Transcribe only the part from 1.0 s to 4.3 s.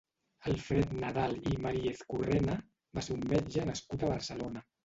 Nadal i Mariezcurrena va ser un metge nascut a